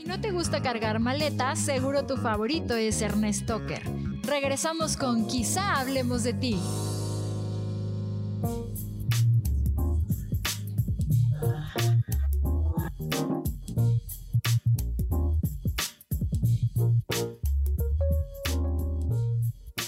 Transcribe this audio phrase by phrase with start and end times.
[0.00, 3.82] Si no te gusta cargar maleta, seguro tu favorito es Ernest Toker.
[4.22, 6.58] Regresamos con Quizá hablemos de ti.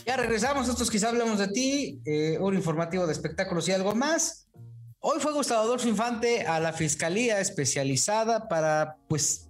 [0.04, 4.46] Ya regresamos, nosotros quizá hablemos de ti, eh, un informativo de espectáculos y algo más.
[5.00, 9.48] Hoy fue Gustavo Adolfo Infante a la Fiscalía Especializada para, pues,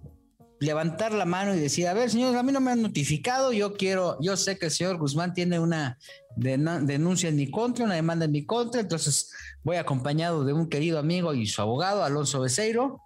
[0.63, 3.73] levantar la mano y decir, a ver, señores, a mí no me han notificado, yo
[3.73, 5.97] quiero, yo sé que el señor Guzmán tiene una
[6.35, 9.31] denuncia en mi contra, una demanda en mi contra, entonces
[9.63, 13.01] voy acompañado de un querido amigo y su abogado, Alonso Becerro.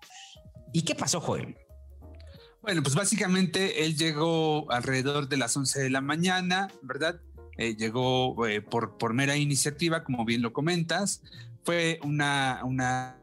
[0.71, 1.57] ¿Y qué pasó, Joel?
[2.61, 7.19] Bueno, pues básicamente él llegó alrededor de las 11 de la mañana, ¿verdad?
[7.57, 11.21] Eh, llegó eh, por, por mera iniciativa, como bien lo comentas.
[11.63, 13.17] Fue una, una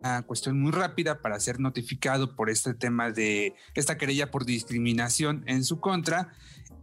[0.00, 5.44] una cuestión muy rápida para ser notificado por este tema de esta querella por discriminación
[5.46, 6.32] en su contra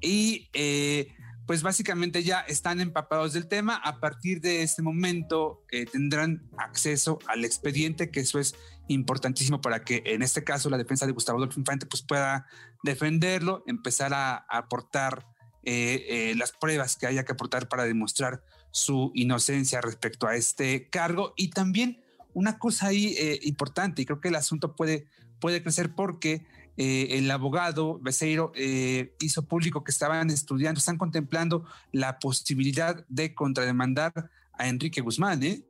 [0.02, 3.76] y eh, pues básicamente ya están empapados del tema.
[3.76, 8.56] A partir de este momento eh, tendrán acceso al expediente, que eso es
[8.88, 12.48] importantísimo para que en este caso la defensa de Gustavo Adolfo Infante pues pueda
[12.84, 15.26] defenderlo, empezar a, aportar
[15.64, 21.34] eh, las pruebas que haya que aportar para demostrar su inocencia respecto a este cargo
[21.38, 22.05] y también
[22.36, 25.08] una cosa ahí eh, importante, y creo que el asunto puede,
[25.40, 26.46] puede crecer porque
[26.78, 33.34] eh, el abogado Becerro eh, hizo público que estaban estudiando, están contemplando la posibilidad de
[33.34, 34.12] contrademandar
[34.54, 35.64] a Enrique Guzmán, ¿eh?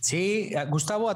[0.00, 1.08] Sí, Gustavo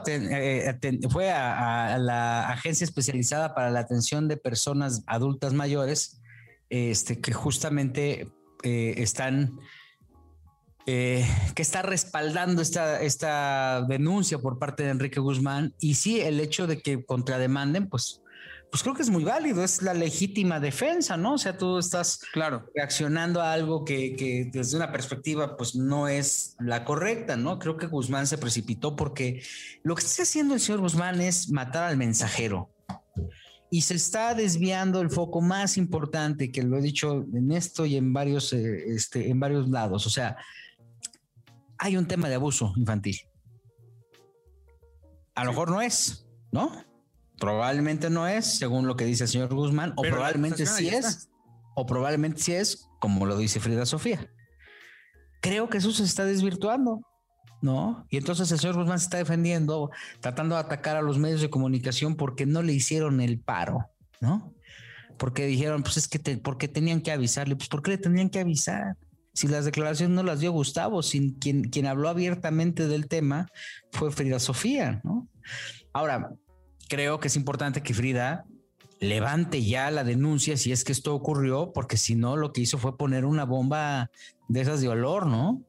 [1.10, 6.20] fue a, la agencia especializada para la atención de personas adultas mayores,
[6.70, 8.28] este, que justamente
[8.62, 9.58] están
[10.86, 15.74] eh, que está respaldando esta, esta denuncia por parte de Enrique Guzmán.
[15.78, 18.20] Y sí, el hecho de que contrademanden, pues,
[18.68, 21.34] pues creo que es muy válido, es la legítima defensa, ¿no?
[21.34, 22.68] O sea, tú estás claro.
[22.74, 27.60] reaccionando a algo que, que, desde una perspectiva, pues no es la correcta, ¿no?
[27.60, 29.42] Creo que Guzmán se precipitó porque
[29.84, 32.70] lo que está haciendo el señor Guzmán es matar al mensajero.
[33.70, 37.96] Y se está desviando el foco más importante, que lo he dicho en esto y
[37.96, 40.06] en varios, eh, este, en varios lados.
[40.06, 40.36] O sea,
[41.82, 43.16] hay un tema de abuso infantil.
[45.34, 46.70] A lo mejor no es, ¿no?
[47.40, 51.28] Probablemente no es, según lo que dice el señor Guzmán, o probablemente sí es,
[51.74, 54.30] o probablemente sí es, como lo dice Frida Sofía.
[55.40, 57.00] Creo que eso se está desvirtuando,
[57.62, 58.06] ¿no?
[58.10, 59.90] Y entonces el señor Guzmán se está defendiendo,
[60.20, 63.90] tratando de atacar a los medios de comunicación porque no le hicieron el paro,
[64.20, 64.54] ¿no?
[65.18, 68.38] Porque dijeron, pues es que, porque tenían que avisarle, pues ¿por qué le tenían que
[68.38, 68.96] avisar?
[69.34, 73.48] Si las declaraciones no las dio Gustavo, sin quien, quien habló abiertamente del tema
[73.90, 75.28] fue Frida Sofía, ¿no?
[75.92, 76.32] Ahora,
[76.88, 78.44] creo que es importante que Frida
[79.00, 82.78] levante ya la denuncia si es que esto ocurrió, porque si no, lo que hizo
[82.78, 84.10] fue poner una bomba
[84.48, 85.62] de esas de olor, ¿no?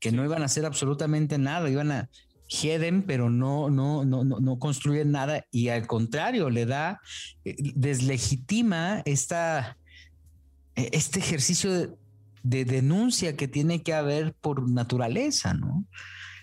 [0.00, 2.10] Que no iban a hacer absolutamente nada, iban a
[2.48, 7.00] heden, pero no, no, no, no, no construyen nada y al contrario, le da,
[7.44, 9.76] eh, deslegitima esta,
[10.74, 11.90] eh, este ejercicio de,
[12.48, 15.86] de denuncia que tiene que haber por naturaleza, ¿no?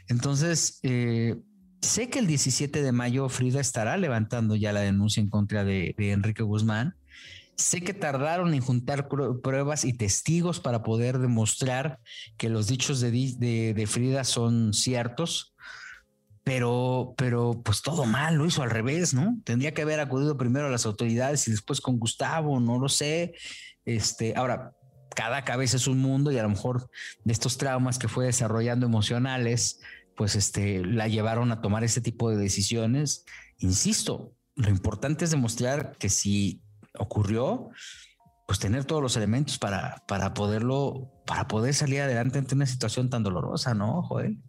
[0.07, 1.35] Entonces, eh,
[1.81, 5.95] sé que el 17 de mayo Frida estará levantando ya la denuncia en contra de,
[5.97, 6.95] Enrique Guzmán.
[7.55, 11.99] Sé que tardaron en juntar pruebas y testigos para poder demostrar
[12.37, 15.55] que los dichos de, de, Frida son ciertos,
[16.43, 19.39] pero, pero pues todo mal, lo hizo al revés, ¿no?
[19.43, 23.33] Tendría que haber acudido primero a las autoridades y después con Gustavo, no lo sé.
[23.85, 24.75] Este, ahora,
[25.13, 26.89] cada cabeza es un mundo y a lo mejor
[27.23, 29.79] de estos traumas que fue desarrollando emocionales,
[30.15, 33.25] pues este, la llevaron a tomar ese tipo de decisiones.
[33.59, 36.61] Insisto, lo importante es demostrar que si
[36.97, 37.69] ocurrió,
[38.47, 43.09] pues tener todos los elementos para, para poderlo, para poder salir adelante ante una situación
[43.09, 44.41] tan dolorosa, ¿no, Joel?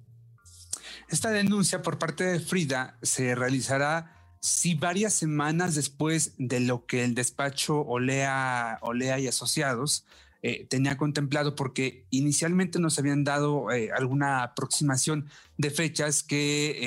[1.08, 7.04] Esta denuncia por parte de Frida se realizará si varias semanas después de lo que
[7.04, 10.04] el despacho Olea, Olea y Asociados
[10.48, 15.28] eh, tenía contemplado porque inicialmente nos habían dado eh, alguna aproximación
[15.58, 16.78] de fechas que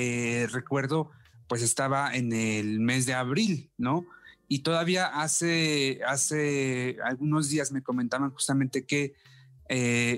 [0.42, 1.10] eh, recuerdo
[1.46, 4.06] pues estaba en el mes de abril, ¿no?
[4.48, 9.12] Y todavía hace, hace algunos días me comentaban justamente que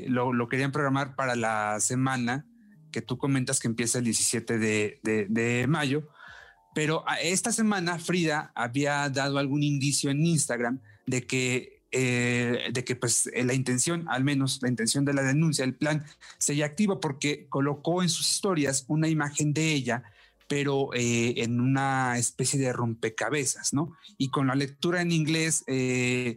[0.06, 2.46] lo, querían programar para la semana
[2.92, 6.08] que tú comentas que empieza el 17 de, de mayo,
[6.76, 12.96] pero esta semana Frida había dado algún indicio en Instagram de que eh, de que
[12.96, 16.06] pues eh, la intención, al menos la intención de la denuncia, el plan,
[16.38, 20.02] sería activo porque colocó en sus historias una imagen de ella
[20.48, 23.96] pero eh, en una especie de rompecabezas, ¿no?
[24.18, 26.36] Y con la lectura en inglés que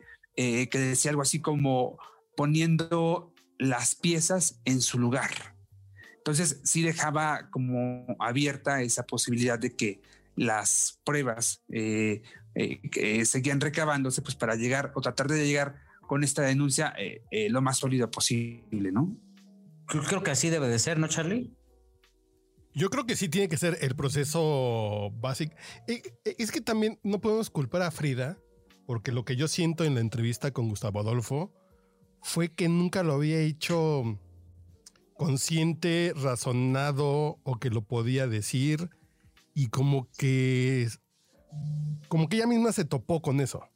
[0.71, 1.97] decía algo así como
[2.37, 5.55] poniendo las piezas en su lugar.
[6.17, 10.01] Entonces sí dejaba como abierta esa posibilidad de que
[10.37, 11.61] las pruebas
[12.91, 16.93] que seguían recabándose pues para llegar o tratar de llegar con esta denuncia
[17.49, 19.15] lo más sólido posible, ¿no?
[19.87, 21.53] Creo que así debe de ser, ¿no, Charlie?
[22.73, 25.55] Yo creo que sí tiene que ser el proceso básico.
[26.23, 28.37] Es que también no podemos culpar a Frida,
[28.85, 31.53] porque lo que yo siento en la entrevista con Gustavo Adolfo
[32.21, 34.19] fue que nunca lo había hecho
[35.17, 38.89] consciente, razonado o que lo podía decir
[39.53, 40.89] y como que
[42.07, 43.68] como que ella misma se topó con eso,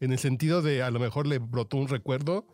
[0.00, 2.46] en el sentido de a lo mejor le brotó un recuerdo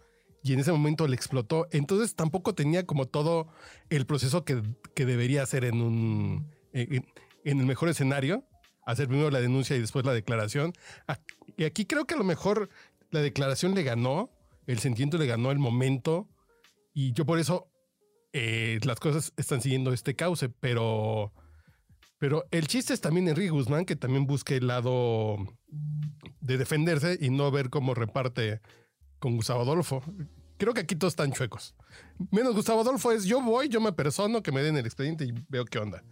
[0.43, 1.69] y en ese momento le explotó.
[1.71, 3.49] Entonces tampoco tenía como todo
[3.91, 4.63] el proceso que,
[4.95, 7.05] debería hacer en un en,
[7.45, 8.45] el mejor escenario,
[8.85, 10.73] hacer primero la denuncia y después la declaración.
[11.07, 11.21] Ah,
[11.57, 12.71] y aquí creo que a lo mejor
[13.11, 14.31] la declaración le ganó,
[14.67, 16.29] el sentimiento le ganó el momento
[16.95, 17.69] y yo por eso
[18.33, 21.33] eh, las cosas están siguiendo este cauce, pero
[22.23, 25.39] pero el chiste es también Enrique Guzmán que también busque el lado
[26.41, 28.61] de defenderse y no ver cómo reparte
[29.19, 30.05] con Gustavo Adolfo.
[30.57, 31.75] Creo que aquí todos están chuecos.
[32.31, 35.33] Menos Gustavo Adolfo es yo voy, yo me persono, que me den el expediente y
[35.49, 36.05] veo qué onda.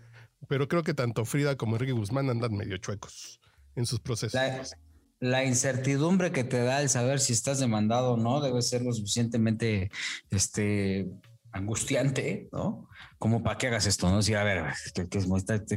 [0.48, 3.38] Pero creo que tanto Frida como Enrique Guzmán andan medio chuecos
[3.76, 4.74] en sus procesos.
[5.20, 8.92] La, incertidumbre que te da el saber si estás demandado o no debe ser lo
[8.92, 9.92] suficientemente
[10.32, 11.08] este,
[11.52, 12.88] angustiante, ¿no?
[13.20, 14.22] Como para que hagas esto, ¿no?
[14.22, 14.64] Si, a ver,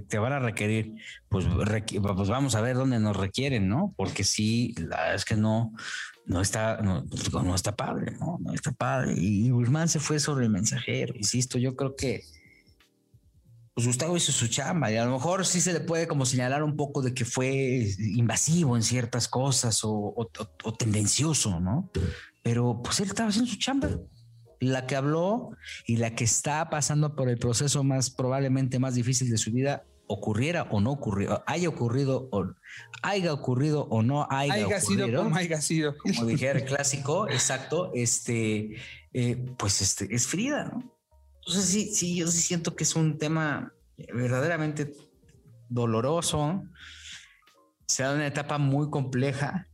[0.07, 0.93] te, van a requerir,
[1.27, 3.93] pues, pues vamos a ver dónde nos requieren, ¿no?
[3.97, 5.73] Porque sí, la es que no,
[6.25, 7.03] no está, no,
[7.43, 8.39] no, está padre, ¿no?
[8.41, 9.15] No está padre.
[9.17, 12.23] Y Guzmán se fue sobre el mensajero, insisto, yo creo que
[13.73, 16.63] pues Gustavo hizo su chamba y a lo mejor sí se le puede como señalar
[16.63, 20.13] un poco de que fue invasivo en ciertas cosas o,
[20.63, 21.91] o tendencioso, ¿no?
[22.41, 23.89] Pero pues él estaba haciendo su chamba.
[24.63, 25.51] La que habló
[25.85, 29.85] y la que está pasando por el proceso más probablemente más difícil de su vida
[30.07, 32.45] ocurriera o no ocurriera, haya ocurrido o
[33.01, 35.97] haya ocurrido o no haya, haya sido como haya sido.
[35.97, 38.75] Como dijera el clásico, exacto, este,
[39.13, 40.93] eh, pues este, es Frida, ¿no?
[41.45, 43.73] Entonces sí, sí, yo sí siento que es un tema
[44.13, 44.93] verdaderamente
[45.69, 46.63] doloroso,
[47.85, 49.67] se da una etapa muy compleja.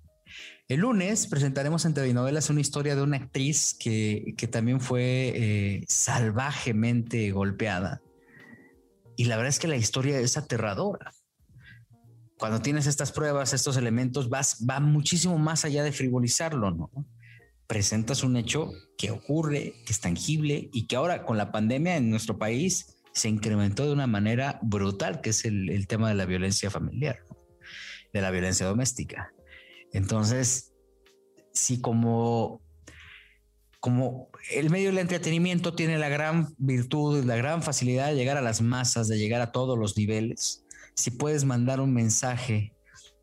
[0.70, 5.84] El lunes presentaremos en telenovelas una historia de una actriz que, que también fue eh,
[5.88, 8.02] salvajemente golpeada
[9.20, 11.12] y la verdad es que la historia es aterradora.
[12.38, 16.90] Cuando tienes estas pruebas, estos elementos, vas, va muchísimo más allá de frivolizarlo, ¿no?
[17.68, 22.10] Presentas un hecho que ocurre, que es tangible y que ahora con la pandemia en
[22.10, 26.70] nuestro país se incrementó de una manera brutal, que es el, tema de la violencia
[26.70, 27.20] familiar,
[28.14, 29.34] de la violencia doméstica.
[29.94, 30.74] Entonces,
[31.54, 32.62] si como
[33.80, 38.42] como el medio del entretenimiento tiene la gran virtud, la gran facilidad de llegar a
[38.42, 40.66] las masas, de llegar a todos los niveles,
[40.96, 42.74] si puedes mandar un mensaje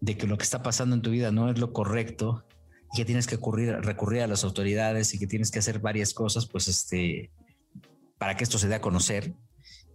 [0.00, 2.44] de que lo que está pasando en tu vida no es lo correcto
[2.92, 6.46] y que tienes que recurrir a las autoridades y que tienes que hacer varias cosas,
[6.46, 7.30] pues este,
[8.16, 9.34] para que esto se dé a conocer,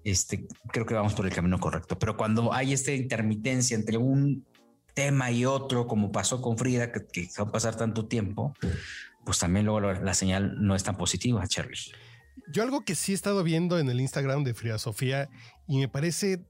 [0.03, 1.97] este, creo que vamos por el camino correcto.
[1.97, 4.45] Pero cuando hay esta intermitencia entre un
[4.93, 8.53] tema y otro, como pasó con Frida, que, que va a pasar tanto tiempo,
[9.25, 11.77] pues también luego la señal no es tan positiva, Charlie.
[12.51, 15.29] Yo algo que sí he estado viendo en el Instagram de Frida Sofía
[15.67, 16.41] y me parece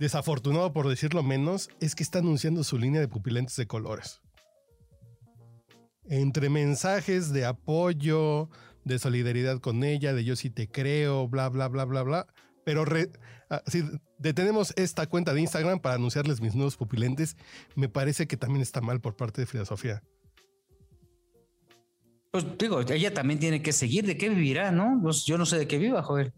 [0.00, 4.22] desafortunado por decirlo menos, es que está anunciando su línea de pupilentes de colores.
[6.04, 8.48] Entre mensajes de apoyo,
[8.84, 12.26] de solidaridad con ella, de yo sí te creo, bla, bla, bla, bla, bla.
[12.64, 13.08] Pero ah,
[13.66, 13.84] si
[14.18, 17.36] detenemos esta cuenta de Instagram para anunciarles mis nuevos pupilentes,
[17.74, 20.02] me parece que también está mal por parte de Frida Sofía.
[22.30, 24.06] Pues digo, ella también tiene que seguir.
[24.06, 25.00] ¿De qué vivirá, no?
[25.02, 26.32] Pues, yo no sé de qué viva, joder.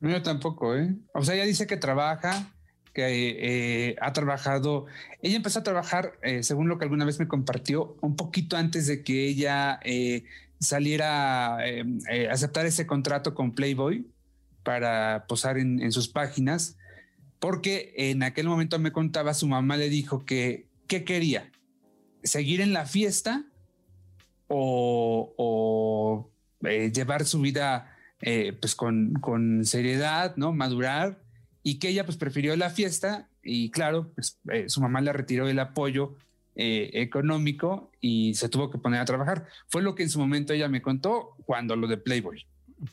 [0.00, 0.96] Yo tampoco, ¿eh?
[1.14, 2.52] O sea, ella dice que trabaja,
[2.92, 4.86] que eh, ha trabajado.
[5.22, 8.88] Ella empezó a trabajar, eh, según lo que alguna vez me compartió, un poquito antes
[8.88, 10.24] de que ella eh,
[10.58, 11.62] saliera a
[12.30, 14.06] aceptar ese contrato con Playboy
[14.66, 16.76] para posar en, en, sus páginas,
[17.38, 21.50] porque en aquel momento me contaba, su mamá le dijo que, ¿qué quería?
[22.22, 23.46] ¿Seguir en la fiesta?
[24.48, 26.30] o,
[26.64, 30.52] eh, llevar su vida eh, pues con, con, seriedad, ¿no?
[30.52, 31.22] Madurar
[31.62, 35.48] y que ella pues prefirió la fiesta y claro, pues eh, su mamá le retiró
[35.48, 36.14] el apoyo
[36.58, 39.46] económico y se tuvo que poner a trabajar.
[39.68, 42.46] Fue lo que en su momento ella me contó cuando lo de Playboy.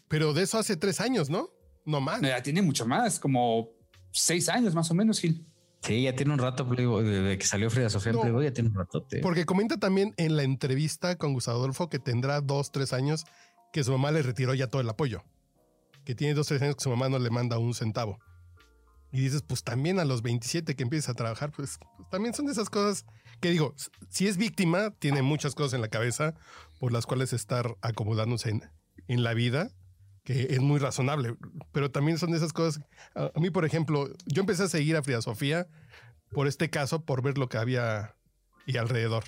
[0.10, 1.50] Pero de eso hace tres años, ¿no?
[1.86, 2.22] No más.
[2.22, 3.70] Ya tiene mucho más, como
[4.12, 5.46] seis años más o menos, Gil.
[5.82, 9.06] Sí, ya tiene un rato, desde que salió Frida Sofía en ya tiene un rato.
[9.22, 13.26] Porque comenta también en la entrevista con Gustavo Adolfo que tendrá dos, tres años
[13.74, 15.24] que su mamá le retiró ya todo el apoyo.
[16.06, 18.18] Que tiene dos, tres años que su mamá no le manda un centavo.
[19.12, 22.46] Y dices, pues también a los 27 que empiezas a trabajar, pues, pues, también son
[22.46, 23.06] de esas cosas
[23.42, 23.76] que digo,
[24.10, 26.34] si es víctima, tiene muchas cosas en la cabeza
[26.80, 28.64] por las cuales estar acomodándose en,
[29.08, 29.70] en la vida
[30.24, 31.36] que es muy razonable,
[31.72, 32.84] pero también son de esas cosas.
[33.16, 35.68] A, mí, por ejemplo, yo empecé a seguir a Frida Sofía
[36.30, 38.16] por este caso, por ver lo que había
[38.66, 39.26] y alrededor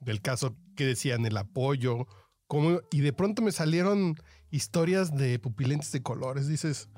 [0.00, 2.06] del caso, que decían el apoyo,
[2.46, 4.16] cómo, y de pronto me salieron
[4.50, 6.48] historias de pupilentes de colores.
[6.48, 6.88] Dices,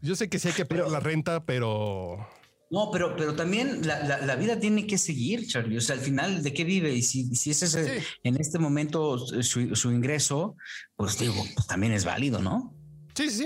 [0.00, 2.28] yo sé que sí hay que pagar la renta, pero
[2.68, 5.76] no, pero, pero también la, vida tiene que seguir, Charlie.
[5.76, 6.92] O sea, al final, ¿de qué vive?
[6.92, 10.56] Y si, si ese es en este momento su, ingreso,
[10.96, 12.74] pues digo, pues también es válido, ¿no?
[13.14, 13.44] Sí, sí,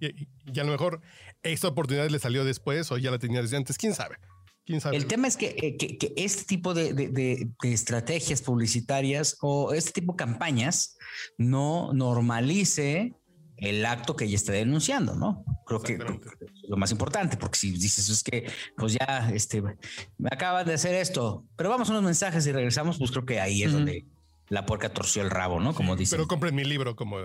[0.00, 0.26] sí.
[0.54, 1.00] Y, a lo mejor
[1.42, 3.76] esta oportunidad le salió después o ya la tenía desde antes.
[3.76, 4.16] ¿Quién sabe?
[4.64, 4.96] ¿Quién sabe?
[4.96, 10.12] El tema es que, eh, que, este tipo de, de, estrategias publicitarias o este tipo
[10.12, 10.96] de campañas
[11.38, 13.14] no normalice
[13.60, 15.44] el acto que ella está denunciando, ¿no?
[15.66, 20.28] Creo que es lo más importante, porque si dices es que, pues ya, este, me
[20.30, 23.62] acaban de hacer esto, pero vamos a unos mensajes y regresamos, pues creo que ahí
[23.62, 24.06] es donde
[24.48, 25.74] la puerca torció el rabo, ¿no?
[25.74, 26.16] Como dice.
[26.16, 27.18] Pero compren mi libro, como.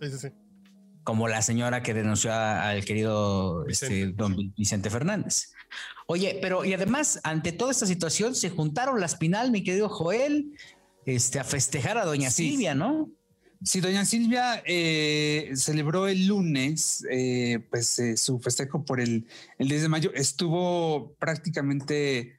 [0.00, 0.28] Sí, sí, sí.
[1.04, 5.52] Como la señora que denunció al querido este, don Vicente Fernández.
[6.06, 10.52] Oye, pero y además, ante toda esta situación, se juntaron las Pinal, mi querido Joel,
[11.06, 13.10] este, a festejar a doña Silvia, ¿no?
[13.64, 19.26] Sí, doña Silvia eh, celebró el lunes eh, pues, eh, su festejo por el,
[19.58, 20.12] el 10 de mayo.
[20.14, 22.36] Estuvo prácticamente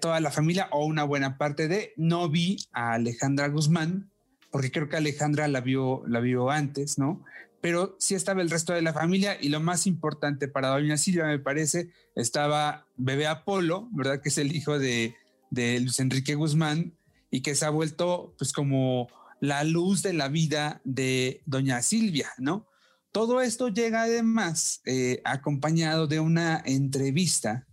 [0.00, 1.92] toda la familia o una buena parte de.
[1.96, 4.10] No vi a Alejandra Guzmán,
[4.50, 7.24] porque creo que Alejandra la vio, la vio antes, ¿no?
[7.60, 11.24] Pero sí estaba el resto de la familia y lo más importante para doña Silvia,
[11.24, 14.20] me parece, estaba bebé Apolo, ¿verdad?
[14.20, 15.14] Que es el hijo de,
[15.50, 16.92] de Luis Enrique Guzmán
[17.30, 19.08] y que se ha vuelto pues como
[19.40, 22.66] la luz de la vida de doña Silvia, ¿no?
[23.12, 27.66] Todo esto llega además eh, acompañado de una entrevista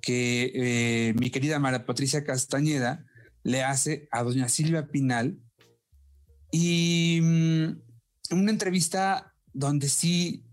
[0.00, 3.04] que eh, mi querida Mara Patricia Castañeda
[3.42, 5.38] le hace a doña Silvia Pinal
[6.50, 7.66] y mm,
[8.30, 10.44] una entrevista donde sí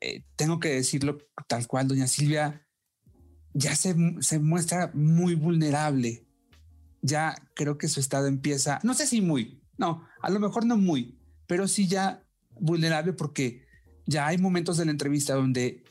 [0.00, 2.66] eh, tengo que decirlo tal cual, doña Silvia
[3.52, 6.26] ya se, se muestra muy vulnerable.
[7.02, 10.76] Ya creo que su estado empieza, no sé si muy, no, a lo mejor no
[10.76, 12.22] muy, pero sí ya
[12.60, 13.66] vulnerable porque
[14.06, 15.82] ya hay momentos de la entrevista donde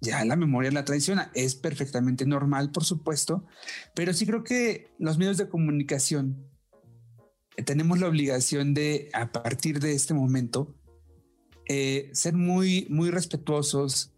[0.00, 1.30] ya la memoria la traiciona.
[1.32, 3.46] Es perfectamente normal, por supuesto,
[3.94, 6.44] pero sí creo que los medios de comunicación
[7.56, 10.74] eh, tenemos la obligación de, a partir de este momento,
[11.68, 14.12] eh, ser muy, muy respetuosos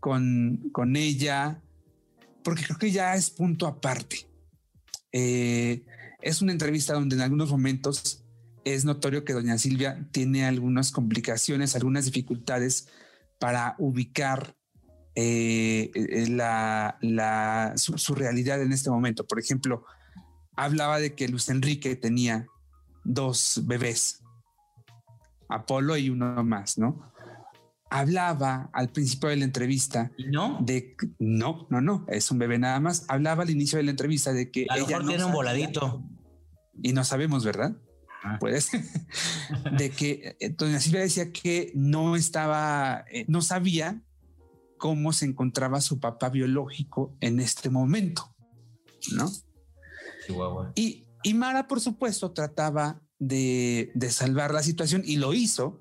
[0.00, 1.62] con, con ella,
[2.42, 4.26] porque creo que ya es punto aparte.
[5.12, 5.84] Eh,
[6.20, 8.21] es una entrevista donde en algunos momentos
[8.64, 12.88] es notorio que doña Silvia tiene algunas complicaciones, algunas dificultades
[13.38, 14.54] para ubicar
[15.14, 19.26] eh, eh, la, su, realidad en este momento.
[19.26, 19.84] Por ejemplo,
[20.56, 22.46] hablaba de que Luis Enrique tenía
[23.04, 24.22] dos bebés,
[25.48, 27.12] Apolo y uno más, ¿no?
[27.90, 30.56] Hablaba al principio de la entrevista no?
[30.62, 33.04] de no, no, no, es un bebé nada más.
[33.08, 36.02] Hablaba al inicio de la entrevista de que ella no tiene un voladito
[36.82, 37.76] y no sabemos, ¿verdad?
[38.38, 38.70] Puedes,
[39.78, 44.02] de que eh, doña Silvia decía que no estaba, eh, no sabía
[44.78, 48.34] cómo se encontraba su papá biológico en este momento,
[49.14, 49.30] ¿no?
[50.74, 55.80] Y, y Mara, por supuesto, trataba de, de salvar la situación y lo hizo.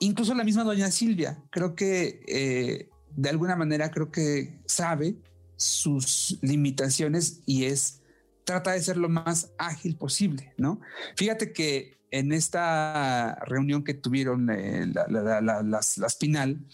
[0.00, 5.16] Incluso la misma doña Silvia, creo que eh, de alguna manera creo que sabe
[5.56, 8.02] sus limitaciones y es
[8.46, 10.80] trata de ser lo más ágil posible, ¿no?
[11.16, 16.64] Fíjate que en esta reunión que tuvieron eh, las, las, Pinal,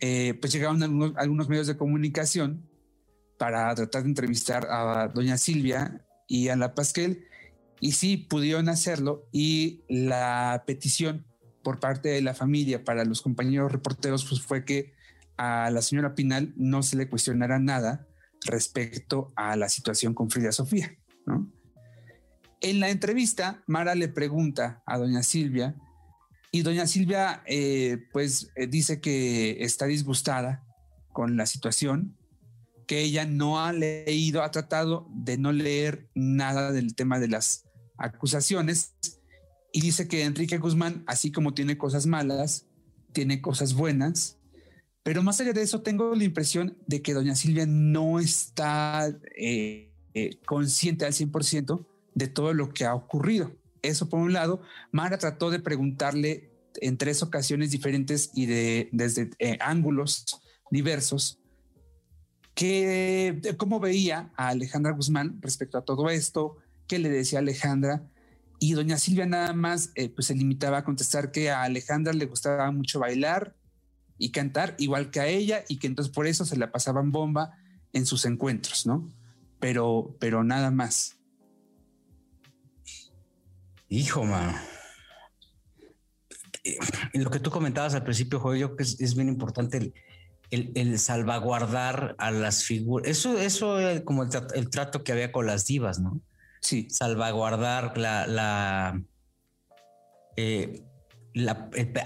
[0.00, 0.82] eh, pues llegaron
[1.16, 2.68] algunos, medios de comunicación
[3.38, 7.24] para tratar de entrevistar a doña Silvia y a la Pasquel,
[7.80, 11.24] y sí pudieron hacerlo, y la petición
[11.62, 14.94] por parte de la familia para los compañeros reporteros pues fue que
[15.36, 18.08] a la señora Pinal no se le cuestionara nada
[18.46, 20.96] respecto a la situación con Frida Sofía.
[22.60, 25.76] En la entrevista, Mara le pregunta a doña Silvia
[26.50, 30.64] y doña Silvia eh, pues eh, dice que está disgustada
[31.12, 32.16] con la situación,
[32.86, 37.64] que ella no ha leído, ha tratado de no leer nada del tema de las
[37.98, 38.94] acusaciones
[39.72, 42.66] y dice que Enrique Guzmán, así como tiene cosas malas,
[43.12, 44.37] tiene cosas buenas
[45.08, 49.90] Pero más allá de eso, tengo la impresión de que doña Silvia no está eh,
[50.12, 53.50] eh, consciente al 100% de todo lo que ha ocurrido.
[53.80, 54.60] Eso por un lado,
[54.92, 56.50] Mara trató de preguntarle
[56.82, 60.26] en tres ocasiones diferentes y de, desde eh, ángulos
[60.70, 61.38] diversos
[62.54, 68.02] que, cómo veía a Alejandra Guzmán respecto a todo esto, qué le decía Alejandra.
[68.58, 72.70] Y doña Silvia nada más pues se limitaba a contestar que a Alejandra le gustaba
[72.72, 73.54] mucho bailar,
[74.18, 77.56] y cantar igual que a ella y que entonces por eso se la pasaban bomba
[77.92, 79.08] en sus encuentros, ¿no?
[79.60, 81.16] Pero, pero nada más.
[83.88, 84.58] Hijo, mano.
[87.14, 89.94] Lo que tú comentabas al principio, Joel, yo creo que es, bien importante
[90.50, 93.08] el, salvaguardar a las figuras.
[93.08, 96.20] Eso, eso es como el, trato que había con las divas, ¿no?
[96.60, 96.88] Sí.
[96.90, 99.00] Salvaguardar la, la,
[100.36, 100.82] eh,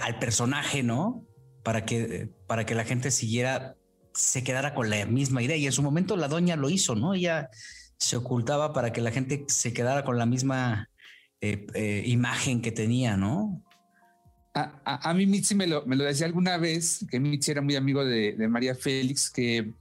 [0.00, 1.26] al personaje, ¿no?
[1.62, 3.76] Para que, para que la gente siguiera,
[4.14, 5.56] se quedara con la misma idea.
[5.56, 7.14] Y en su momento la doña lo hizo, ¿no?
[7.14, 7.50] Ella
[7.98, 10.90] se ocultaba para que la gente se quedara con la misma
[11.40, 13.62] eh, eh, imagen que tenía, ¿no?
[14.54, 18.04] A, mí Mitzi me lo, me lo, decía alguna vez, que Mitzi era muy amigo
[18.04, 19.72] de, María Félix, que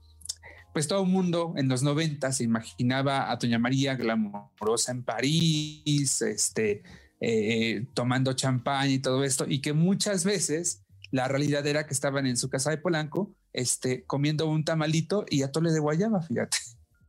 [0.72, 6.22] pues todo el mundo en los 90 se imaginaba a Doña María glamorosa en París,
[6.22, 6.82] este,
[7.20, 10.81] eh, tomando champán y todo esto, y que muchas veces
[11.12, 15.42] la realidad era que estaban en su casa de Polanco, este, comiendo un tamalito y
[15.42, 16.56] atole de guayaba, fíjate.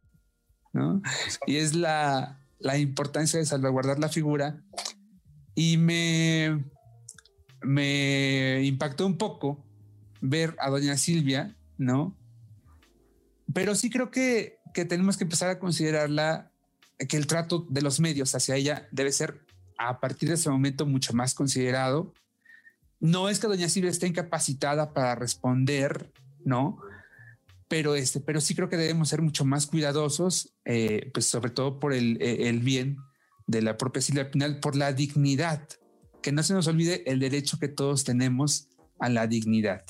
[0.73, 1.01] ¿No?
[1.47, 4.61] Y es la, la importancia de salvaguardar la figura.
[5.55, 6.65] Y me,
[7.61, 9.63] me impactó un poco
[10.19, 12.17] ver a doña Silvia, ¿no?
[13.53, 16.51] Pero sí creo que, que tenemos que empezar a considerarla,
[17.07, 19.45] que el trato de los medios hacia ella debe ser
[19.77, 22.13] a partir de ese momento mucho más considerado
[23.03, 26.13] no es que doña Silvia esté incapacitada para responder,
[26.45, 26.79] ¿no?
[27.67, 31.81] Pero, este, pero sí creo que debemos ser mucho más cuidadosos, eh, pues sobre todo
[31.81, 32.95] por el, eh, el, bien
[33.45, 35.67] de la propia Silvia Pinal, por la dignidad,
[36.21, 39.83] que no se nos olvide el derecho que todos tenemos a la dignidad.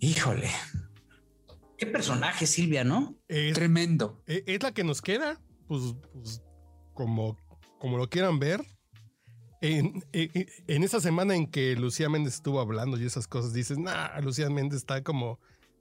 [0.00, 0.50] Híjole,
[1.78, 3.14] qué personaje Silvia, ¿no?
[3.28, 4.20] Es, Tremendo.
[4.26, 6.42] E, es la que nos queda, pues, pues
[6.92, 7.38] como,
[7.78, 8.66] como lo quieran ver,
[9.60, 14.18] en, en, esa semana en que Lucía Méndez estuvo hablando y esas cosas, dices, nah,
[14.20, 15.38] Lucía Méndez está como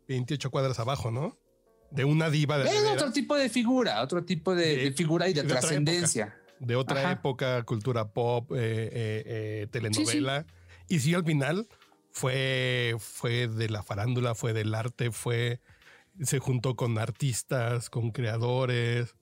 [0.10, 1.38] 28 cuadras abajo, ¿no?
[1.92, 2.70] De una diva de.
[2.70, 6.36] Es otro tipo de figura, otro tipo de, figura y de, trascendencia.
[6.60, 10.46] De otra época, cultura pop, eh, eh, eh, telenovela.
[10.88, 11.68] Y sí, al final
[12.12, 15.62] fue, fue de la farándula, fue del arte, fue.
[16.22, 19.16] Se juntó con artistas, con creadores,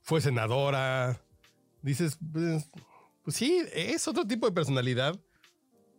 [0.00, 1.20] fue senadora.
[1.82, 2.70] Dices, pues,
[3.28, 5.14] pues sí, es otro tipo de personalidad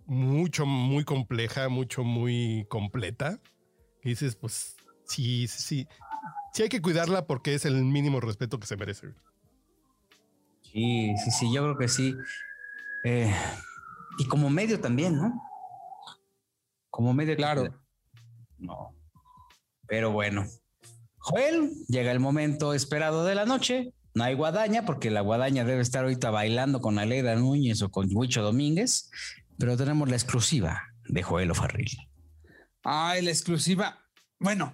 [0.08, 3.40] mucho, muy compleja, mucho, muy completa.
[4.04, 5.88] Y dices, pues sí, sí,
[6.54, 9.14] sí hay que cuidarla porque es el mínimo respeto que se merece.
[10.64, 12.16] Sí, sí, sí, yo creo que sí.
[13.04, 13.32] Eh,
[14.18, 15.40] y como medio también, ¿no?
[16.90, 17.36] Como medio.
[17.36, 17.80] Claro.
[18.58, 18.96] No.
[19.86, 20.48] Pero bueno.
[21.20, 23.94] Joel, llega el momento esperado de la noche.
[24.14, 28.10] No hay guadaña porque la guadaña debe estar ahorita bailando con Alegra Núñez o con
[28.12, 29.12] Huicho Domínguez,
[29.58, 31.92] pero tenemos la exclusiva de Joel Farril.
[32.84, 34.00] Ay, la exclusiva.
[34.40, 34.74] Bueno,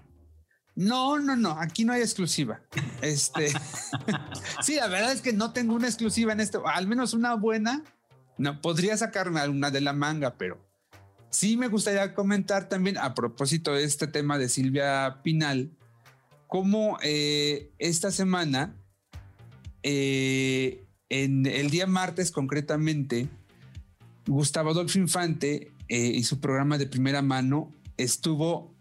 [0.76, 2.62] no, no, no, aquí no hay exclusiva.
[3.02, 3.50] Este,
[4.62, 7.84] sí, la verdad es que no tengo una exclusiva en esto, al menos una buena.
[8.38, 10.60] No podría sacarme alguna de la manga, pero
[11.30, 15.72] sí me gustaría comentar también a propósito de este tema de Silvia Pinal,
[16.48, 18.76] cómo eh, esta semana
[19.88, 23.30] eh, en el día martes concretamente,
[24.26, 28.76] Gustavo Adolfo Infante eh, y su programa de primera mano estuvo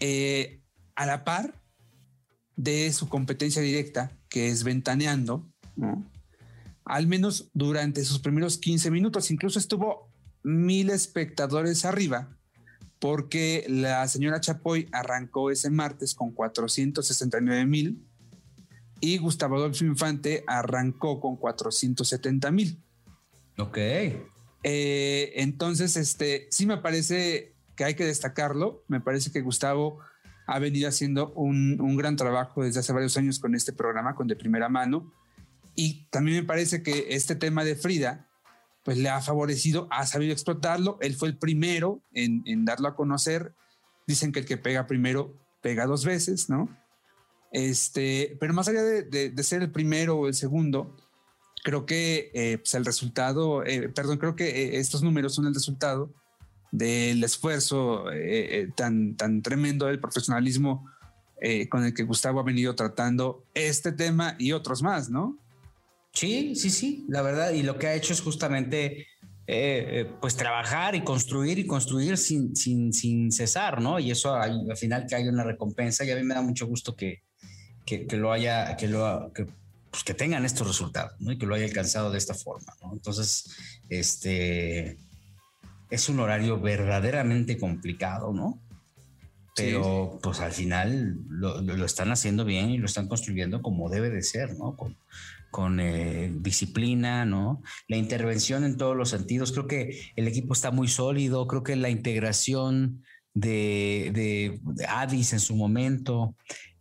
[0.00, 0.60] eh,
[0.96, 1.62] a la par
[2.56, 5.48] de su competencia directa, que es Ventaneando,
[6.84, 12.36] al menos durante sus primeros 15 minutos, incluso estuvo mil espectadores arriba,
[12.98, 18.04] porque la señora Chapoy arrancó ese martes con 469 mil
[19.04, 22.82] y Gustavo Adolfo Infante arrancó con 470 mil.
[23.58, 23.76] Ok.
[23.76, 28.82] Eh, entonces, este, sí me parece que hay que destacarlo.
[28.88, 29.98] Me parece que Gustavo
[30.46, 34.26] ha venido haciendo un, un, gran trabajo desde hace varios años con este programa, con
[34.26, 35.12] De Primera Mano.
[35.74, 38.26] Y también me parece que este tema de Frida,
[38.84, 40.96] pues le ha favorecido, ha sabido explotarlo.
[41.02, 43.54] Él fue el primero en, en darlo a conocer.
[44.06, 46.70] Dicen que el que pega primero pega dos veces, ¿no?
[47.54, 50.94] Este, pero más allá de, ser el primero o el segundo,
[51.62, 55.54] creo que eh, pues, el resultado, eh, perdón, creo que eh, estos números son el
[55.54, 56.12] resultado
[56.74, 60.90] del esfuerzo eh, eh, tan, tan tremendo del profesionalismo
[61.40, 65.38] eh, con el que Gustavo ha venido tratando este tema y otros más, ¿no?
[66.12, 69.06] Sí, sí, sí, la verdad, y lo que ha hecho es justamente
[70.20, 74.00] pues trabajar y construir y construir sin, sin, sin cesar, ¿no?
[74.00, 76.96] Y eso al, final que hay una recompensa y a mí me da mucho gusto
[76.96, 77.22] que,
[77.84, 79.46] que, lo haya, que lo que,
[79.90, 81.32] pues que tengan estos resultados, ¿no?
[81.32, 82.92] Y que lo haya alcanzado de esta forma, ¿no?
[82.92, 83.56] Entonces,
[83.88, 84.98] este,
[85.90, 88.58] es un horario verdaderamente complicado, ¿no?
[89.56, 94.22] Pero pues al final lo, están haciendo bien y lo están construyendo como debe de
[94.22, 94.74] ser, ¿no?
[94.74, 94.96] Con,
[95.52, 97.62] con eh, disciplina, ¿no?
[97.86, 99.52] La intervención en todos los sentidos.
[99.52, 105.40] Creo que el equipo está muy sólido, creo que la integración de, de, Addis en
[105.40, 106.34] su momento,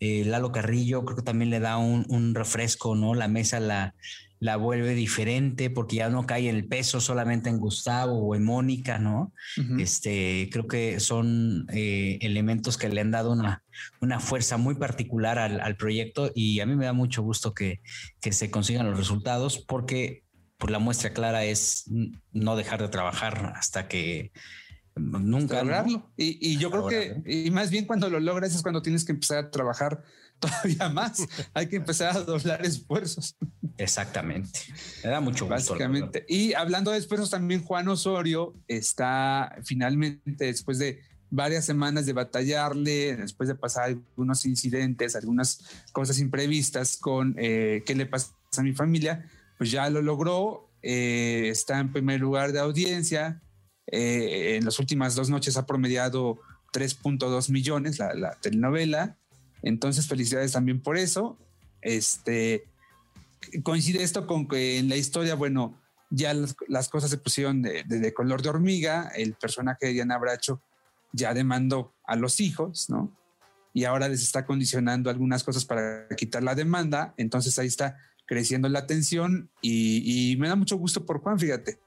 [0.03, 3.15] eh, Lalo Carrillo, creo que también le da un, un refresco, ¿no?
[3.15, 3.95] La mesa la,
[4.43, 8.99] la vuelve diferente porque ya no cae el peso solamente en Gustavo o en Mónica,
[8.99, 9.31] ¿no?
[9.79, 13.63] Este, creo que son eh, elementos que le han dado una,
[14.01, 17.79] una fuerza muy particular al, proyecto y a mí me da mucho gusto que,
[18.19, 20.23] que se consigan los resultados porque
[20.57, 21.89] por la muestra clara es
[22.33, 24.33] no dejar de trabajar hasta que
[24.95, 26.11] nunca lograrlo.
[26.17, 29.11] Y, y, yo creo que, y más bien cuando lo logras es cuando tienes que
[29.11, 30.03] empezar a trabajar
[30.39, 31.25] todavía más.
[31.53, 33.35] Hay que empezar a doblar esfuerzos.
[33.77, 34.59] Exactamente.
[35.03, 35.73] Me da mucho gusto.
[35.73, 36.25] Básicamente.
[36.27, 43.15] Y hablando de esfuerzos, también Juan Osorio está finalmente, después de varias semanas de batallarle,
[43.15, 48.73] después de pasar algunos incidentes, algunas cosas imprevistas con eh, qué le pasa a mi
[48.73, 49.27] familia,
[49.57, 50.69] pues ya lo logró.
[50.83, 53.41] Eh, está en primer lugar de audiencia.
[53.87, 56.39] Eh, en las últimas dos noches ha promediado
[56.73, 59.17] 3.2 millones la, la telenovela.
[59.61, 61.37] Entonces, felicidades también por eso.
[61.81, 62.65] Este
[63.63, 68.41] coincide esto con que en la historia, bueno, ya las, cosas se pusieron de, color
[68.41, 69.11] de hormiga.
[69.15, 70.61] El personaje de Diana Bracho
[71.11, 73.11] ya demandó a los hijos, ¿no?
[73.73, 77.15] Y ahora les está condicionando algunas cosas para quitar la demanda.
[77.17, 81.79] Entonces ahí está creciendo la tensión y me da mucho gusto por Juan, fíjate.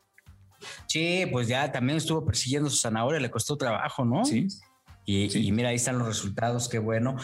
[0.86, 4.24] Sí, pues ya también estuvo persiguiendo su zanahoria, le costó trabajo, ¿no?
[4.24, 4.48] Sí.
[5.08, 7.14] Y, mira, ahí están los resultados, qué bueno.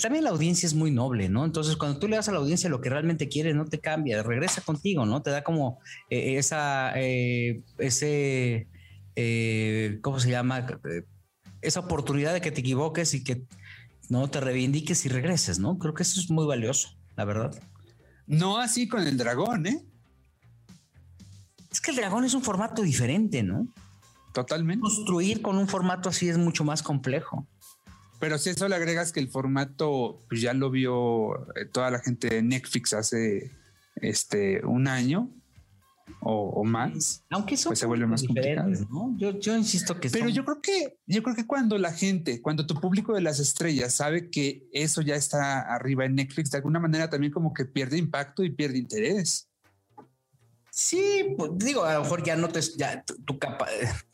[0.00, 1.44] también la audiencia es muy noble, ¿no?
[1.44, 4.22] Entonces, cuando tú le das a la audiencia lo que realmente quiere, no te cambia,
[4.22, 5.20] regresa contigo, ¿no?
[5.20, 8.66] Te da como eh, esa, eh, ese,
[9.14, 10.66] eh, ¿cómo se llama?
[11.60, 13.42] Esa oportunidad de que te equivoques y que
[14.08, 15.78] no te reivindiques y regreses, ¿no?
[15.78, 17.62] Creo que eso es muy valioso, la verdad.
[18.26, 19.84] No así con el dragón, ¿eh?
[21.70, 23.68] Es que el dragón es un formato diferente, ¿no?
[24.32, 24.80] Totalmente.
[24.80, 27.46] Construir con un formato así es mucho más complejo.
[28.20, 32.00] Pero si eso le agregas que el formato pues ya lo vio eh, toda la
[32.00, 33.52] gente de Netflix hace
[33.96, 35.30] este un año
[36.20, 38.70] o, más, aunque eso pues se vuelve más complicado.
[39.16, 42.74] Yo, insisto que pero yo creo que yo creo que cuando la gente, cuando tu
[42.74, 47.10] público de las estrellas sabe que eso ya está arriba en Netflix, de alguna manera
[47.10, 49.47] también como que pierde impacto y pierde interés.
[50.78, 53.66] Sí, pues, digo, a lo mejor ya no te ya tu, tu capa,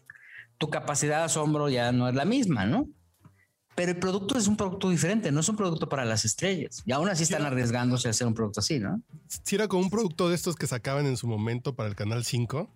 [0.57, 2.89] tu capacidad de asombro ya no es la misma, ¿no?
[3.75, 6.83] Pero el producto es un producto diferente, no es un producto para las estrellas.
[6.87, 9.03] Y aún así están arriesgándose a hacer un producto así, ¿no?
[9.45, 12.25] Si era como un producto de estos que sacaban en su momento para el Canal
[12.25, 12.71] 5,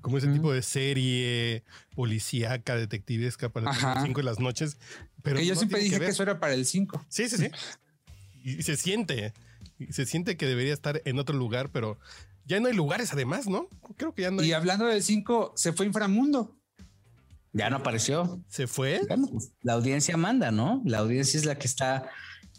[0.00, 1.62] como ese tipo de serie
[1.94, 4.78] policíaca, detectivesca para el Canal 5 en las noches.
[5.22, 7.06] Pero yo siempre dije que, eso era para el 5.
[7.08, 7.50] Sí, sí, sí.
[8.42, 9.32] y se siente,
[9.90, 12.00] se siente que debería estar en otro lugar, pero
[12.46, 13.68] ya no hay lugares además, ¿no?
[13.96, 14.48] Creo que ya no hay.
[14.48, 16.56] Y hablando del 5, se fue Inframundo.
[17.52, 18.40] Ya no apareció.
[18.48, 19.00] ¿Se fue?
[19.08, 20.82] Pues, la audiencia manda, ¿no?
[20.84, 22.08] La audiencia es la que está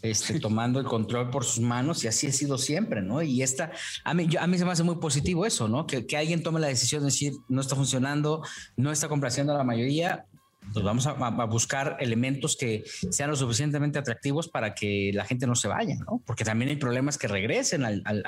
[0.02, 3.22] este, tomando el control por sus manos y así ha sido siempre, ¿no?
[3.22, 3.72] Y esta,
[4.04, 5.86] a mí, a mí se me hace muy positivo eso, ¿no?
[5.86, 8.42] Que, que alguien tome la decisión de decir, no está funcionando,
[8.76, 10.26] no está complaciendo a la mayoría,
[10.72, 11.12] pues vamos a,
[11.44, 16.22] buscar elementos que sean lo suficientemente atractivos para que la gente no se vaya, ¿no?
[16.26, 18.22] Porque también hay problemas que regresen al, al,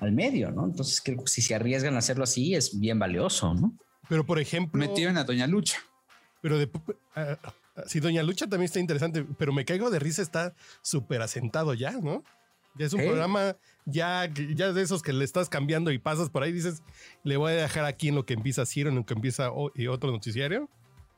[0.00, 0.66] al, medio, ¿no?
[0.66, 3.74] Entonces creo que si se arriesgan a hacerlo así es bien valioso, ¿no?
[4.08, 4.78] Pero por ejemplo...
[4.78, 5.78] Metieron a Doña Lucha.
[6.42, 10.54] Pero de, uh, sí, Doña Lucha también está interesante, pero me caigo de risa, está
[10.82, 12.24] súper asentado ya, ¿no?
[12.76, 16.42] Ya es un programa ya, ya de esos que le estás cambiando y pasas por
[16.42, 16.82] ahí, dices,
[17.24, 19.88] le voy a dejar aquí en lo que empieza Ciro, en lo que empieza y
[19.88, 20.68] otro noticiario.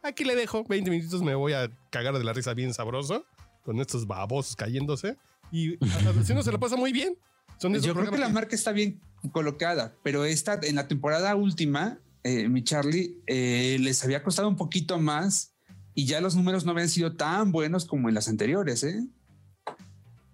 [0.03, 3.25] Aquí le dejo 20 minutos, me voy a cagar de la risa bien sabroso,
[3.65, 5.17] con estos babosos cayéndose.
[5.51, 5.77] Y
[6.21, 7.17] así no se lo pasa muy bien.
[7.61, 12.49] Yo creo que la marca está bien colocada, pero esta en la temporada última eh,
[12.49, 15.55] mi Charlie, eh, les había costado un poquito más
[15.95, 19.05] y ya los números no habían sido tan buenos como en las anteriores, ¿eh?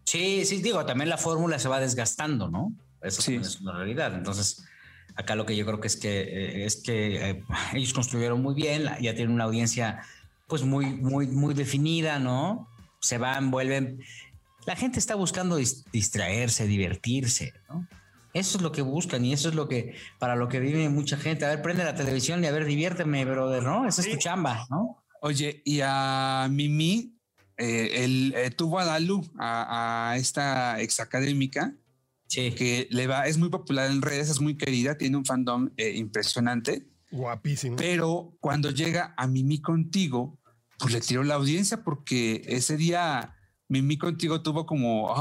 [0.05, 2.75] Sí, sí, digo, también la fórmula se va desgastando, ¿no?
[3.03, 4.15] Eso es una realidad.
[4.15, 4.65] Entonces,
[5.19, 8.55] Acá lo que yo creo que es que eh, es que eh, ellos construyeron muy
[8.55, 10.01] bien, ya tienen una audiencia
[10.47, 12.69] pues muy, muy, muy definida, ¿no?
[13.01, 14.01] Se van, vuelven.
[14.65, 17.89] La gente está buscando distraerse, divertirse, ¿no?
[18.33, 21.17] Eso es lo que buscan y eso es lo que, para lo que vive mucha
[21.17, 21.45] gente.
[21.45, 23.89] A ver, prende la televisión y a ver, diviérteme, brother, ¿no?
[23.89, 25.03] Esa es tu chamba, ¿no?
[25.21, 27.19] Oye, y a Mimi,
[27.57, 31.75] eh, él tuvo a Dalu, a, a esta exacadémica,
[32.29, 32.53] Sí.
[32.53, 35.97] Que le va, es muy popular en redes, es muy querida, tiene un fandom eh,
[35.97, 36.87] impresionante.
[37.11, 37.77] Guapísimo.
[37.77, 40.39] Pero cuando llega a Mimi Contigo,
[40.79, 43.35] pues le tiró la audiencia porque ese día
[43.69, 45.13] Mimi Contigo tuvo como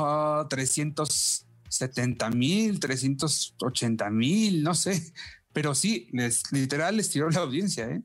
[0.49, 5.13] 370 ah, mil, 380 mil, no sé.
[5.53, 6.09] Pero sí,
[6.51, 7.89] literal les tiró la audiencia.
[7.89, 8.01] ¿eh?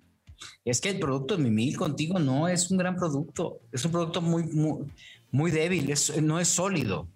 [0.64, 4.22] Es que el producto de Mimi Contigo no es un gran producto, es un producto
[4.22, 4.86] muy, muy,
[5.30, 7.08] muy débil, no es sólido.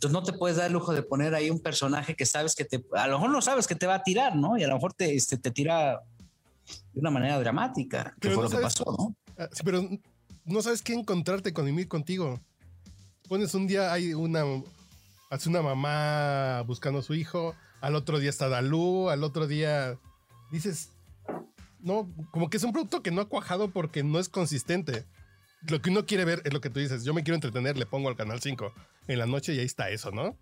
[0.00, 2.64] Entonces no te puedes dar el lujo de poner ahí un personaje que sabes que
[2.64, 4.56] te, a lo mejor no sabes que te va a tirar, ¿no?
[4.56, 6.00] Y a lo mejor te, este, te tira
[6.94, 9.14] de una manera dramática, que fue lo que pasó, ¿no?
[9.36, 9.86] Ah, sí, pero
[10.46, 12.40] no sabes qué encontrarte con Emil contigo.
[13.28, 14.42] Pones un día, hay una,
[15.28, 19.98] hace una mamá buscando a su hijo, al otro día está Dalú, al otro día
[20.50, 20.92] dices,
[21.78, 25.04] no, como que es un producto que no ha cuajado porque no es consistente
[25.68, 27.04] lo que uno quiere ver es lo que tú dices.
[27.04, 28.72] Yo me quiero entretener, le pongo al canal 5
[29.08, 30.36] en la noche y ahí está eso, ¿no?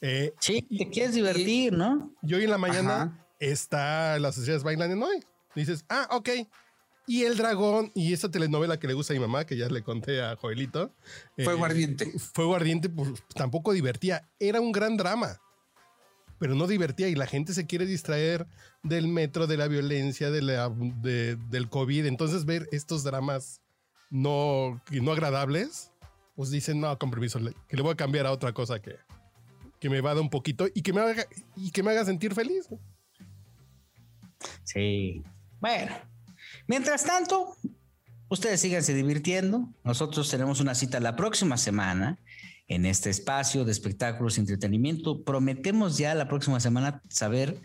[0.00, 2.14] Eh, sí, te quieres divertir, ¿no?
[2.22, 5.24] Y hoy en la mañana está las sociedades bailan en hoy.
[5.54, 6.30] Dices, ah, ok.
[7.06, 9.82] Y el dragón y esa telenovela que le gusta a mi mamá, que ya le
[9.82, 10.94] conté a Joelito.
[11.36, 12.12] Fue eh, guardiente.
[12.18, 14.28] Fue guardiente, pues tampoco divertía.
[14.38, 15.40] Era un gran drama,
[16.38, 18.46] pero no divertía y la gente se quiere distraer
[18.82, 22.06] del metro, de la violencia, de la, del COVID.
[22.06, 23.60] Entonces ver estos dramas
[24.14, 25.90] no, no agradables,
[26.36, 28.94] pues dicen, no, compromiso, que le voy a cambiar a otra cosa que,
[29.80, 32.68] que me vada un poquito y que me haga, y que me haga sentir feliz.
[34.62, 35.24] Sí.
[35.58, 35.96] Bueno,
[36.68, 37.56] mientras tanto,
[38.28, 39.68] ustedes síganse divirtiendo.
[39.82, 42.20] Nosotros tenemos una cita la próxima semana
[42.68, 45.24] en este espacio de espectáculos y entretenimiento.
[45.24, 47.60] Prometemos ya la próxima semana saber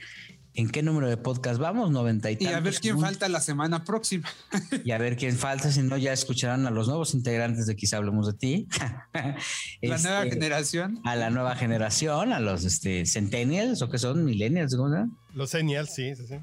[0.59, 1.89] ¿En qué número de podcast vamos?
[1.89, 4.27] 90 y Y a ver quién falta la semana próxima.
[4.83, 7.95] y a ver quién falta, si no ya escucharán a los nuevos integrantes de Quizá
[7.95, 8.67] Hablemos de Ti.
[9.81, 10.99] la nueva este, generación.
[11.05, 15.51] A la nueva generación, a los este, centennials o que son millennials, ¿cómo se Los
[15.51, 16.35] centennials, sí, sí, sí.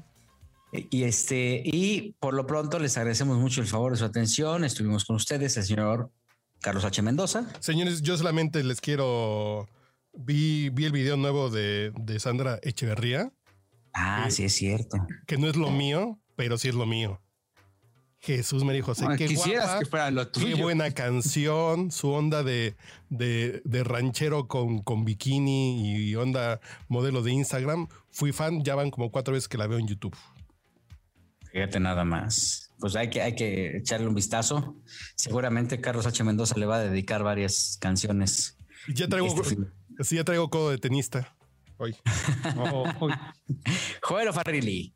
[0.89, 4.63] Y este, y por lo pronto les agradecemos mucho el favor de su atención.
[4.63, 6.09] Estuvimos con ustedes, el señor
[6.59, 7.03] Carlos H.
[7.03, 7.47] Mendoza.
[7.59, 9.69] Señores, yo solamente les quiero.
[10.15, 13.31] Vi, vi el video nuevo de, de Sandra Echeverría
[13.99, 15.07] Ah, sí es cierto.
[15.25, 17.19] Que no es lo mío, pero sí es lo mío.
[18.19, 20.55] Jesús me dijo, sé qué quisieras que fuera lo tuyo.
[20.55, 22.75] Qué buena canción, su onda de,
[23.09, 27.87] de, ranchero con, con, bikini y onda modelo de Instagram.
[28.11, 30.15] Fui fan, ya van como cuatro veces que la veo en YouTube.
[31.51, 32.71] Fíjate nada más.
[32.79, 34.75] Pues hay que, hay que echarle un vistazo.
[35.15, 36.23] Seguramente Carlos H.
[36.23, 38.57] Mendoza le va a dedicar varias canciones.
[38.93, 39.33] Ya traigo,
[39.97, 41.36] este ya traigo codo de tenista
[41.77, 41.95] hoy.
[44.01, 44.93] Joel Farrilli.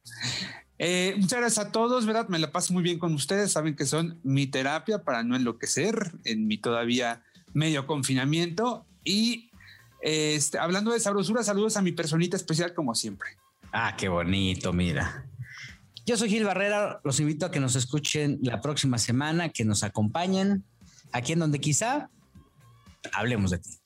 [0.77, 2.27] Eh, muchas gracias a todos, ¿verdad?
[2.29, 3.51] Me la paso muy bien con ustedes.
[3.51, 8.85] Saben que son mi terapia para no enloquecer en mi todavía medio confinamiento.
[9.03, 9.51] Y
[10.01, 13.29] este, hablando de sabrosura, saludos a mi personita especial como siempre.
[13.71, 15.25] Ah, qué bonito, mira.
[16.05, 19.83] Yo soy Gil Barrera, los invito a que nos escuchen la próxima semana, que nos
[19.83, 20.63] acompañen
[21.11, 22.09] aquí en donde quizá
[23.13, 23.80] hablemos de ti.